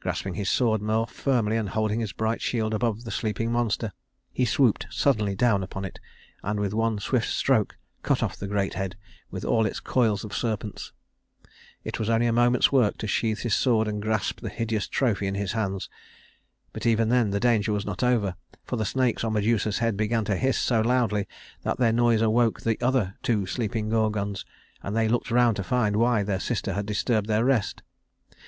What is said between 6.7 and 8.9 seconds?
one swift stroke cut off the great